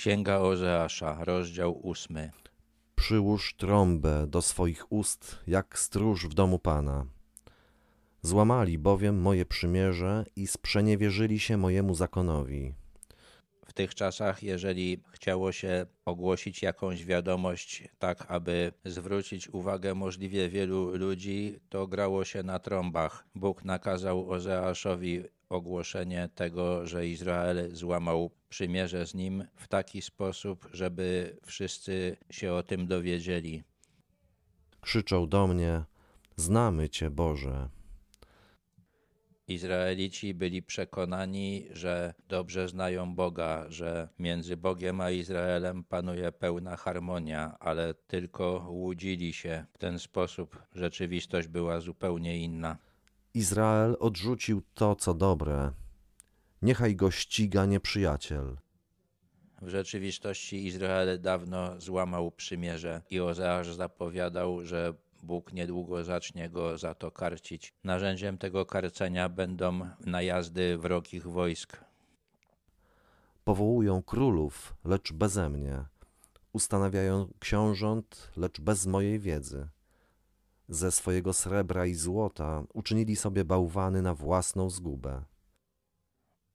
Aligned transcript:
Księga 0.00 0.38
Ozeasza, 0.38 1.24
rozdział 1.24 1.86
ósmy. 1.86 2.30
Przyłóż 2.96 3.54
trąbę 3.54 4.26
do 4.26 4.42
swoich 4.42 4.92
ust, 4.92 5.38
jak 5.46 5.78
stróż 5.78 6.26
w 6.26 6.34
domu 6.34 6.58
Pana. 6.58 7.06
Złamali 8.22 8.78
bowiem 8.78 9.20
moje 9.20 9.46
przymierze 9.46 10.24
i 10.36 10.46
sprzeniewierzyli 10.46 11.40
się 11.40 11.56
mojemu 11.56 11.94
zakonowi. 11.94 12.74
W 13.66 13.72
tych 13.72 13.94
czasach, 13.94 14.42
jeżeli 14.42 15.02
chciało 15.12 15.52
się 15.52 15.86
ogłosić 16.04 16.62
jakąś 16.62 17.04
wiadomość, 17.04 17.88
tak 17.98 18.24
aby 18.28 18.72
zwrócić 18.84 19.48
uwagę 19.48 19.94
możliwie 19.94 20.48
wielu 20.48 20.96
ludzi, 20.96 21.58
to 21.68 21.86
grało 21.86 22.24
się 22.24 22.42
na 22.42 22.58
trąbach. 22.58 23.24
Bóg 23.34 23.64
nakazał 23.64 24.30
Ozeaszowi 24.30 25.24
ogłoszenie 25.50 26.28
tego, 26.34 26.86
że 26.86 27.06
Izrael 27.06 27.76
złamał 27.76 28.30
przymierze 28.48 29.06
z 29.06 29.14
nim 29.14 29.44
w 29.56 29.68
taki 29.68 30.02
sposób, 30.02 30.68
żeby 30.72 31.36
wszyscy 31.46 32.16
się 32.30 32.52
o 32.52 32.62
tym 32.62 32.86
dowiedzieli. 32.86 33.62
Krzyczą 34.80 35.28
do 35.28 35.46
mnie: 35.46 35.84
Znamy 36.36 36.88
Cię, 36.88 37.10
Boże. 37.10 37.68
Izraelici 39.48 40.34
byli 40.34 40.62
przekonani, 40.62 41.66
że 41.72 42.14
dobrze 42.28 42.68
znają 42.68 43.14
Boga, 43.14 43.66
że 43.68 44.08
między 44.18 44.56
Bogiem 44.56 45.00
a 45.00 45.10
Izraelem 45.10 45.84
panuje 45.84 46.32
pełna 46.32 46.76
harmonia, 46.76 47.56
ale 47.60 47.94
tylko 47.94 48.66
łudzili 48.70 49.32
się. 49.32 49.64
W 49.72 49.78
ten 49.78 49.98
sposób 49.98 50.62
rzeczywistość 50.74 51.48
była 51.48 51.80
zupełnie 51.80 52.38
inna. 52.38 52.78
Izrael 53.34 53.96
odrzucił 54.00 54.62
to, 54.74 54.96
co 54.96 55.14
dobre. 55.14 55.72
Niechaj 56.62 56.96
go 56.96 57.10
ściga 57.10 57.66
nieprzyjaciel. 57.66 58.56
W 59.62 59.68
rzeczywistości 59.68 60.66
Izrael 60.66 61.20
dawno 61.20 61.80
złamał 61.80 62.30
przymierze 62.30 63.02
i 63.10 63.20
Ozeasz 63.20 63.74
zapowiadał, 63.74 64.64
że 64.64 64.94
Bóg 65.22 65.52
niedługo 65.52 66.04
zacznie 66.04 66.50
go 66.50 66.78
za 66.78 66.94
to 66.94 67.10
karcić. 67.10 67.74
Narzędziem 67.84 68.38
tego 68.38 68.66
karcenia 68.66 69.28
będą 69.28 69.88
najazdy 70.06 70.78
wrogich 70.78 71.26
wojsk. 71.26 71.84
Powołują 73.44 74.02
królów, 74.02 74.74
lecz 74.84 75.12
beze 75.12 75.48
mnie. 75.48 75.84
Ustanawiają 76.52 77.28
książąt, 77.38 78.30
lecz 78.36 78.60
bez 78.60 78.86
mojej 78.86 79.18
wiedzy. 79.18 79.68
Ze 80.70 80.90
swojego 80.90 81.32
srebra 81.32 81.86
i 81.86 81.94
złota 81.94 82.62
uczynili 82.74 83.16
sobie 83.16 83.44
bałwany 83.44 84.02
na 84.02 84.14
własną 84.14 84.70
zgubę. 84.70 85.22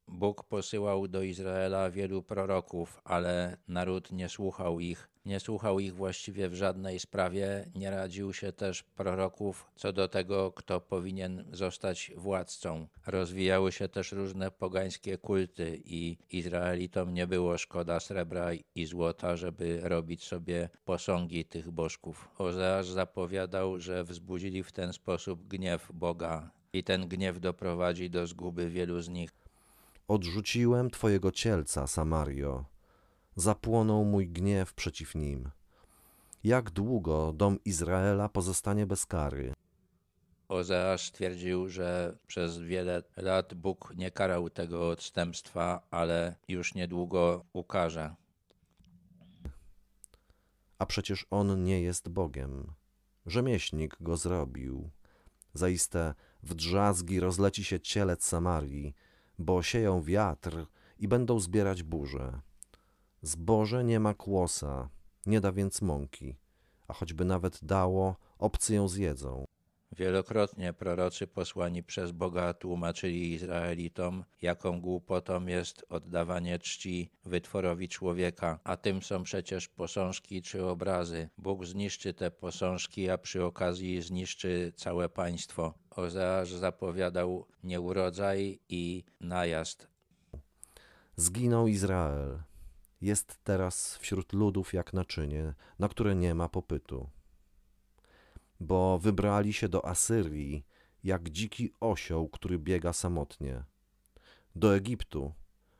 Bóg 0.07 0.43
posyłał 0.43 1.07
do 1.07 1.21
Izraela 1.21 1.91
wielu 1.91 2.23
proroków, 2.23 3.01
ale 3.03 3.57
naród 3.67 4.11
nie 4.11 4.29
słuchał 4.29 4.79
ich. 4.79 5.09
Nie 5.25 5.39
słuchał 5.39 5.79
ich 5.79 5.95
właściwie 5.95 6.49
w 6.49 6.53
żadnej 6.53 6.99
sprawie, 6.99 7.69
nie 7.75 7.89
radził 7.89 8.33
się 8.33 8.51
też 8.51 8.83
proroków 8.83 9.71
co 9.75 9.93
do 9.93 10.07
tego, 10.07 10.51
kto 10.51 10.81
powinien 10.81 11.45
zostać 11.51 12.11
władcą. 12.17 12.87
Rozwijały 13.07 13.71
się 13.71 13.89
też 13.89 14.11
różne 14.11 14.51
pogańskie 14.51 15.17
kulty 15.17 15.81
i 15.85 16.17
Izraelitom 16.29 17.13
nie 17.13 17.27
było 17.27 17.57
szkoda 17.57 17.99
srebra 17.99 18.49
i 18.75 18.85
złota, 18.85 19.35
żeby 19.35 19.79
robić 19.83 20.23
sobie 20.23 20.69
posągi 20.85 21.45
tych 21.45 21.71
bożków. 21.71 22.29
Ozeasz 22.37 22.87
zapowiadał, 22.87 23.79
że 23.79 24.03
wzbudzili 24.03 24.63
w 24.63 24.71
ten 24.71 24.93
sposób 24.93 25.47
gniew 25.47 25.91
Boga 25.93 26.51
i 26.73 26.83
ten 26.83 27.07
gniew 27.07 27.39
doprowadzi 27.39 28.09
do 28.09 28.27
zguby 28.27 28.69
wielu 28.69 29.01
z 29.01 29.09
nich. 29.09 29.44
Odrzuciłem 30.07 30.89
Twojego 30.89 31.31
cielca, 31.31 31.87
Samario. 31.87 32.65
Zapłonął 33.35 34.05
mój 34.05 34.27
gniew 34.27 34.73
przeciw 34.73 35.15
nim. 35.15 35.49
Jak 36.43 36.69
długo 36.71 37.33
dom 37.33 37.59
Izraela 37.65 38.29
pozostanie 38.29 38.85
bez 38.85 39.05
kary? 39.05 39.53
Ozeasz 40.47 41.11
twierdził, 41.11 41.69
że 41.69 42.17
przez 42.27 42.59
wiele 42.59 43.03
lat 43.17 43.53
Bóg 43.53 43.93
nie 43.95 44.11
karał 44.11 44.49
tego 44.49 44.89
odstępstwa, 44.89 45.81
ale 45.91 46.35
już 46.47 46.73
niedługo 46.75 47.45
ukarze. 47.53 48.15
A 50.79 50.85
przecież 50.85 51.25
on 51.31 51.63
nie 51.63 51.81
jest 51.81 52.09
Bogiem. 52.09 52.73
Rzemieślnik 53.25 53.97
go 54.01 54.17
zrobił. 54.17 54.89
Zaiste 55.53 56.13
w 56.43 56.53
drzazgi 56.53 57.19
rozleci 57.19 57.63
się 57.63 57.79
cielec 57.79 58.25
Samarii, 58.25 58.95
bo 59.39 59.63
sieją 59.63 60.01
wiatr 60.01 60.65
i 60.99 61.07
będą 61.07 61.39
zbierać 61.39 61.83
burze. 61.83 62.41
Zboże 63.21 63.83
nie 63.83 63.99
ma 63.99 64.13
kłosa, 64.13 64.89
nie 65.25 65.41
da 65.41 65.51
więc 65.51 65.81
mąki, 65.81 66.35
a 66.87 66.93
choćby 66.93 67.25
nawet 67.25 67.59
dało, 67.63 68.15
obcy 68.37 68.75
ją 68.75 68.87
zjedzą. 68.87 69.45
Wielokrotnie 69.91 70.73
prorocy 70.73 71.27
posłani 71.27 71.83
przez 71.83 72.11
Boga 72.11 72.53
tłumaczyli 72.53 73.31
Izraelitom, 73.31 74.23
jaką 74.41 74.81
głupotą 74.81 75.45
jest 75.45 75.85
oddawanie 75.89 76.59
czci 76.59 77.11
wytworowi 77.25 77.89
człowieka, 77.89 78.59
a 78.63 78.77
tym 78.77 79.01
są 79.01 79.23
przecież 79.23 79.67
posążki 79.67 80.41
czy 80.41 80.65
obrazy. 80.65 81.29
Bóg 81.37 81.65
zniszczy 81.65 82.13
te 82.13 82.31
posążki, 82.31 83.09
a 83.09 83.17
przy 83.17 83.43
okazji 83.43 84.01
zniszczy 84.01 84.73
całe 84.75 85.09
państwo. 85.09 85.73
Ozeasz 85.89 86.51
zapowiadał 86.51 87.47
nieurodzaj 87.63 88.59
i 88.69 89.03
najazd. 89.19 89.87
Zginął 91.15 91.67
Izrael. 91.67 92.39
Jest 93.01 93.39
teraz 93.43 93.97
wśród 93.97 94.33
ludów 94.33 94.73
jak 94.73 94.93
naczynie, 94.93 95.53
na 95.79 95.89
które 95.89 96.15
nie 96.15 96.35
ma 96.35 96.49
popytu 96.49 97.09
bo 98.65 98.99
wybrali 98.99 99.53
się 99.53 99.69
do 99.69 99.85
Asyrii, 99.85 100.65
jak 101.03 101.29
dziki 101.29 101.71
osioł, 101.79 102.29
który 102.29 102.59
biega 102.59 102.93
samotnie, 102.93 103.63
do 104.55 104.75
Egiptu, 104.75 105.33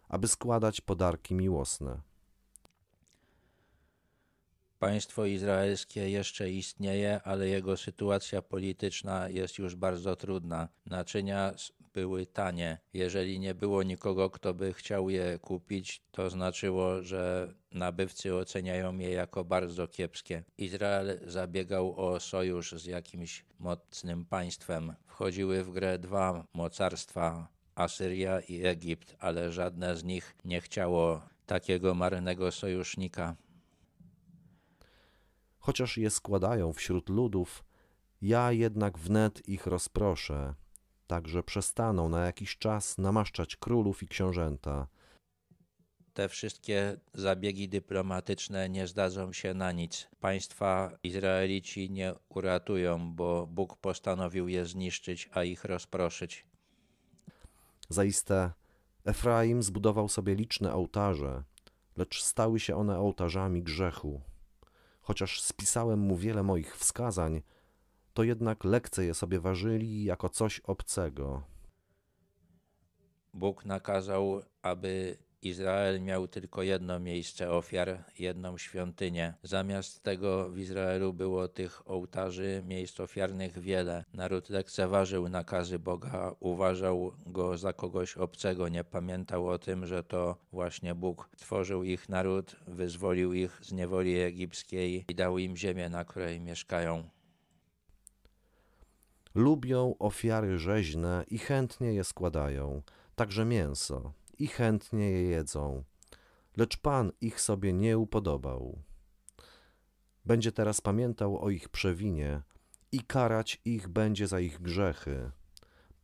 aby 0.10 0.28
składać 0.28 0.82
podarki 0.82 1.36
miłosne. 1.36 2.02
Państwo 4.86 5.26
izraelskie 5.26 6.10
jeszcze 6.10 6.50
istnieje, 6.50 7.22
ale 7.24 7.48
jego 7.48 7.78
sytuacja 7.78 8.42
polityczna 8.42 9.30
jest 9.30 9.58
już 9.58 9.76
bardzo 9.76 10.16
trudna. 10.16 10.70
Naczynia 10.86 11.54
były 11.94 12.26
tanie. 12.26 12.78
Jeżeli 12.94 13.40
nie 13.40 13.56
było 13.56 13.84
nikogo, 13.84 14.30
kto 14.30 14.54
by 14.54 14.74
chciał 14.74 15.10
je 15.10 15.40
kupić, 15.40 16.02
to 16.12 16.30
znaczyło, 16.30 17.02
że 17.02 17.54
nabywcy 17.72 18.36
oceniają 18.36 18.98
je 18.98 19.10
jako 19.10 19.44
bardzo 19.44 19.88
kiepskie. 19.88 20.44
Izrael 20.58 21.20
zabiegał 21.28 22.00
o 22.00 22.20
sojusz 22.20 22.72
z 22.72 22.86
jakimś 22.86 23.46
mocnym 23.60 24.26
państwem. 24.26 24.94
Wchodziły 25.08 25.64
w 25.64 25.72
grę 25.72 26.00
dwa 26.00 26.46
mocarstwa 26.54 27.48
Asyria 27.76 28.40
i 28.40 28.66
Egipt, 28.66 29.16
ale 29.20 29.52
żadne 29.52 29.96
z 29.96 30.04
nich 30.04 30.36
nie 30.46 30.62
chciało 30.62 31.22
takiego 31.46 31.96
marnego 31.96 32.52
sojusznika. 32.52 33.36
Chociaż 35.66 35.98
je 35.98 36.10
składają 36.10 36.74
wśród 36.74 37.10
ludów, 37.10 37.66
ja 38.22 38.52
jednak 38.52 38.98
wnet 38.98 39.50
ich 39.50 39.68
rozproszę, 39.68 40.54
tak 41.08 41.28
że 41.28 41.44
przestaną 41.44 42.10
na 42.10 42.26
jakiś 42.26 42.58
czas 42.58 42.98
namaszczać 42.98 43.56
królów 43.56 44.04
i 44.04 44.08
książęta. 44.08 44.88
Te 46.14 46.30
wszystkie 46.30 46.98
zabiegi 47.14 47.70
dyplomatyczne 47.70 48.70
nie 48.70 48.88
zdadzą 48.88 49.34
się 49.34 49.54
na 49.54 49.72
nic. 49.72 50.08
Państwa 50.20 50.92
Izraelici 51.04 51.92
nie 51.92 52.14
uratują, 52.30 53.16
bo 53.16 53.48
Bóg 53.48 53.78
postanowił 53.78 54.48
je 54.48 54.66
zniszczyć, 54.66 55.30
a 55.32 55.44
ich 55.44 55.66
rozproszyć. 55.66 56.46
Zaiste 57.90 58.52
Efraim 59.06 59.64
zbudował 59.64 60.10
sobie 60.10 60.36
liczne 60.36 60.74
ołtarze, 60.74 61.44
lecz 61.98 62.24
stały 62.24 62.60
się 62.60 62.76
one 62.76 63.00
ołtarzami 63.00 63.64
grzechu. 63.64 64.22
Chociaż 65.06 65.42
spisałem 65.42 66.00
mu 66.00 66.18
wiele 66.18 66.44
moich 66.44 66.78
wskazań, 66.78 67.42
to 68.14 68.24
jednak 68.24 68.64
lekce 68.64 69.06
je 69.06 69.14
sobie 69.14 69.40
ważyli 69.40 70.04
jako 70.04 70.30
coś 70.30 70.60
obcego. 70.60 71.44
Bóg 73.34 73.66
nakazał, 73.66 74.42
aby 74.62 75.18
Izrael 75.46 76.02
miał 76.02 76.28
tylko 76.28 76.64
jedno 76.64 77.00
miejsce 77.00 77.52
ofiar, 77.52 78.04
jedną 78.20 78.58
świątynię. 78.58 79.34
Zamiast 79.44 80.04
tego 80.04 80.50
w 80.50 80.58
Izraelu 80.58 81.14
było 81.14 81.48
tych 81.48 81.90
ołtarzy, 81.90 82.64
miejsc 82.68 83.00
ofiarnych 83.00 83.60
wiele. 83.60 84.06
Naród 84.14 84.50
lekceważył 84.50 85.30
nakazy 85.30 85.80
Boga, 85.80 86.36
uważał 86.40 87.12
go 87.26 87.58
za 87.58 87.74
kogoś 87.74 88.18
obcego, 88.18 88.70
nie 88.70 88.84
pamiętał 88.84 89.48
o 89.48 89.60
tym, 89.60 89.86
że 89.86 90.04
to 90.04 90.38
właśnie 90.52 90.96
Bóg 90.96 91.30
stworzył 91.38 91.84
ich 91.84 92.10
naród, 92.10 92.56
wyzwolił 92.68 93.34
ich 93.34 93.60
z 93.62 93.72
niewoli 93.72 94.20
egipskiej 94.20 95.06
i 95.10 95.16
dał 95.16 95.38
im 95.38 95.58
ziemię, 95.58 95.90
na 95.90 96.06
której 96.06 96.42
mieszkają. 96.42 97.10
Lubią 99.36 99.96
ofiary 100.00 100.60
rzeźne 100.60 101.26
i 101.28 101.38
chętnie 101.38 101.94
je 101.94 102.04
składają, 102.04 102.82
także 103.16 103.46
mięso, 103.46 104.14
i 104.40 104.48
chętnie 104.48 105.12
je 105.12 105.24
jedzą. 105.24 105.84
lecz 106.58 106.78
Pan 106.78 107.12
ich 107.22 107.42
sobie 107.42 107.74
nie 107.74 107.98
upodobał. 107.98 108.82
Będzie 110.26 110.52
teraz 110.52 110.82
pamiętał 110.82 111.40
o 111.40 111.50
ich 111.50 111.70
przewinie 111.70 112.42
i 112.92 113.00
karać 113.00 113.62
ich 113.66 113.88
będzie 113.88 114.28
za 114.28 114.40
ich 114.40 114.62
grzechy. 114.62 115.32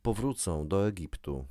Powrócą 0.02 0.68
do 0.68 0.86
Egiptu. 0.88 1.46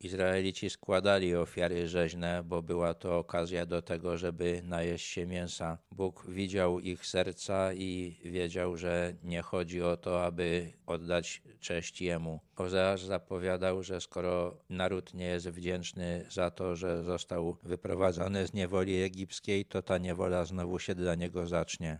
Izraelici 0.00 0.70
składali 0.70 1.36
ofiary 1.36 1.88
rzeźne, 1.88 2.42
bo 2.44 2.62
była 2.62 2.94
to 2.94 3.18
okazja 3.18 3.66
do 3.66 3.82
tego, 3.82 4.18
żeby 4.18 4.62
najeść 4.64 5.06
się 5.06 5.26
mięsa. 5.26 5.78
Bóg 5.92 6.26
widział 6.28 6.80
ich 6.80 7.06
serca 7.06 7.72
i 7.72 8.20
wiedział, 8.24 8.76
że 8.76 9.14
nie 9.22 9.42
chodzi 9.42 9.82
o 9.82 9.96
to, 9.96 10.24
aby 10.24 10.72
oddać 10.86 11.42
cześć 11.60 12.02
Jemu. 12.02 12.40
Ozeasz 12.56 13.04
zapowiadał, 13.04 13.82
że 13.82 14.00
skoro 14.00 14.56
naród 14.68 15.14
nie 15.14 15.24
jest 15.26 15.48
wdzięczny 15.48 16.26
za 16.30 16.50
to, 16.50 16.76
że 16.76 17.04
został 17.04 17.56
wyprowadzony 17.62 18.46
z 18.46 18.52
niewoli 18.52 19.02
egipskiej, 19.02 19.64
to 19.64 19.82
ta 19.82 19.98
niewola 19.98 20.44
znowu 20.44 20.78
się 20.78 20.94
dla 20.94 21.14
niego 21.14 21.46
zacznie. 21.46 21.98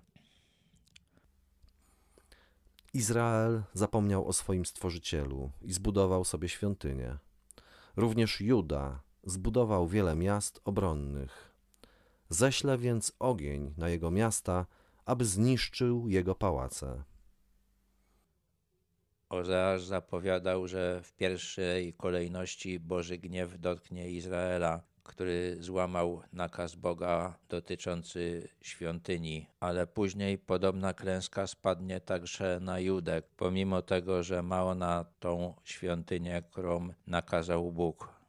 Izrael 2.95 3.63
zapomniał 3.73 4.29
o 4.29 4.33
swoim 4.33 4.67
stworzycielu 4.67 5.51
i 5.63 5.73
zbudował 5.73 6.25
sobie 6.25 6.49
świątynię. 6.49 7.19
Również 8.01 8.41
Juda 8.41 9.03
zbudował 9.25 9.89
wiele 9.89 10.17
miast 10.17 10.61
obronnych. 10.65 11.53
Ześlę 12.29 12.79
więc 12.79 13.13
ogień 13.19 13.75
na 13.77 13.89
jego 13.89 14.11
miasta, 14.11 14.67
aby 15.05 15.25
zniszczył 15.25 16.09
jego 16.09 16.35
pałace. 16.35 17.05
Ozeasz 19.29 19.85
zapowiadał, 19.85 20.69
że 20.69 21.01
w 21.03 21.13
pierwszej 21.13 21.95
kolejności 21.95 22.81
Boży 22.81 23.19
gniew 23.19 23.61
dotknie 23.61 24.11
Izraela, 24.11 24.83
który 25.05 25.57
złamał 25.61 26.23
nakaz 26.33 26.75
Boga 26.75 27.39
dotyczący 27.49 28.49
świątyni, 28.63 29.47
ale 29.61 29.87
później 29.87 30.39
podobna 30.39 30.95
klęska 30.95 31.47
spadnie 31.47 32.01
także 32.01 32.59
na 32.61 32.81
Judę, 32.81 33.23
pomimo 33.37 33.83
tego, 33.83 34.23
że 34.23 34.43
ma 34.43 34.65
ona 34.65 35.05
tą 35.21 35.55
świątynię, 35.65 36.43
którą 36.51 36.89
nakazał 37.07 37.73
Bóg. 37.73 38.20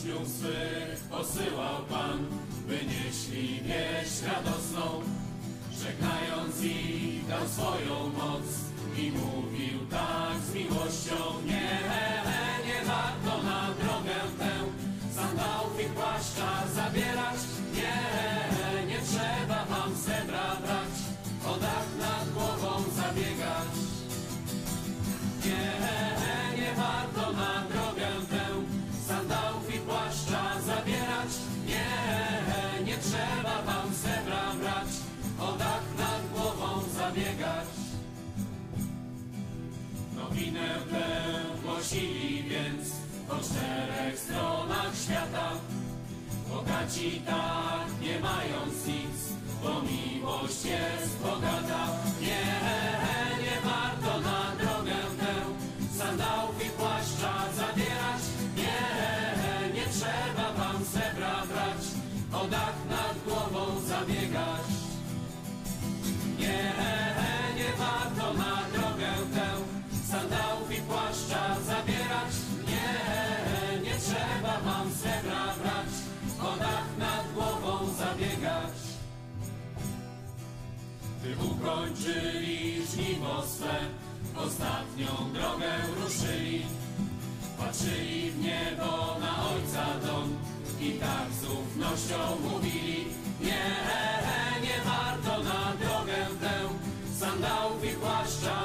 Uczniów 0.00 0.28
swych 0.28 1.00
posyłał 1.10 1.84
Pan, 1.88 2.26
by 2.68 2.78
nieśli 2.84 3.60
wieść 3.60 4.22
radosną, 4.22 5.02
żegnając 5.78 6.62
ich 6.62 7.26
dał 7.26 7.48
swoją 7.48 8.08
moc 8.08 8.44
i 8.96 9.10
mówił 9.10 9.86
tak 9.90 10.40
z 10.50 10.54
miłością, 10.54 11.16
nie, 11.46 12.19
Nowinę 40.50 40.74
tę 40.90 41.06
głosili 41.62 42.42
więc 42.42 42.90
po 43.28 43.36
czterech 43.36 44.18
stronach 44.18 44.92
świata. 45.04 45.50
Bogaci 46.48 47.22
tak 47.26 47.99
ukończyli 81.50 82.86
żniwo 82.86 83.42
swe, 83.46 83.76
ostatnią 84.36 85.32
drogę 85.32 85.70
ruszyli. 86.02 86.66
Patrzyli 87.58 88.30
w 88.30 88.38
niebo 88.38 89.16
na 89.20 89.48
Ojca 89.50 89.86
dom 90.06 90.36
i 90.80 90.92
tak 90.92 91.26
z 91.40 91.44
ufnością 91.44 92.48
mówili 92.50 93.04
Nie, 93.40 93.64
nie 94.62 94.84
warto 94.84 95.42
na 95.42 95.72
drogę 95.80 96.26
tę 96.40 96.68
sandałów 97.18 97.84
i 97.84 97.88
płaszcza 97.88 98.59